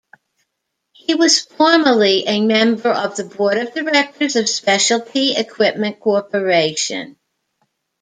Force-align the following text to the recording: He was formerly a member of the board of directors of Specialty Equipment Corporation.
He 0.93 1.13
was 1.13 1.41
formerly 1.41 2.25
a 2.25 2.41
member 2.41 2.89
of 2.89 3.15
the 3.17 3.23
board 3.23 3.59
of 3.59 3.75
directors 3.75 4.35
of 4.35 4.49
Specialty 4.49 5.35
Equipment 5.35 5.99
Corporation. 5.99 7.17